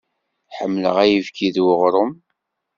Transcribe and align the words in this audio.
Ḥemmleɣ 0.57 0.95
ayefki 1.03 1.49
d 1.55 1.57
uɣrum. 1.69 2.11